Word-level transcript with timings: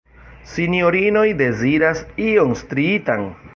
Sinjorinoj 0.53 1.27
deziras 1.43 2.03
ion 2.31 2.59
striitan! 2.65 3.31